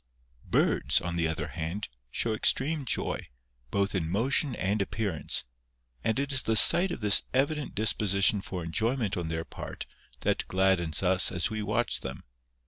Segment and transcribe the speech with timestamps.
[0.49, 3.27] Birds, on the other hand, show extreme joy,
[3.69, 5.43] both in motion and appearance;
[6.03, 9.85] and it is the sight of this evident disposition for enjoyment on their part
[10.21, 12.23] that gladdens us as we watch them.